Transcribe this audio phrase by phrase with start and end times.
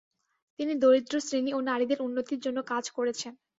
[0.59, 3.33] তিনি দরিদ্র শ্রেণী ও নারীদের উন্নতির জন্য কাজ করেছেন।